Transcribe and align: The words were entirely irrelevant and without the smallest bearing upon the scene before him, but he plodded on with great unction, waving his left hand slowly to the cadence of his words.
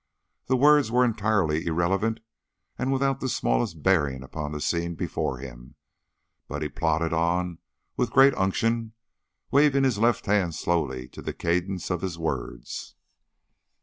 The 0.47 0.57
words 0.57 0.89
were 0.89 1.05
entirely 1.05 1.67
irrelevant 1.67 2.21
and 2.75 2.91
without 2.91 3.19
the 3.19 3.29
smallest 3.29 3.83
bearing 3.83 4.23
upon 4.23 4.51
the 4.51 4.59
scene 4.59 4.95
before 4.95 5.37
him, 5.37 5.75
but 6.47 6.63
he 6.63 6.69
plodded 6.69 7.13
on 7.13 7.59
with 7.97 8.09
great 8.09 8.33
unction, 8.33 8.93
waving 9.51 9.83
his 9.83 9.99
left 9.99 10.25
hand 10.25 10.55
slowly 10.55 11.07
to 11.09 11.21
the 11.21 11.33
cadence 11.33 11.91
of 11.91 12.01
his 12.01 12.17
words. 12.17 12.95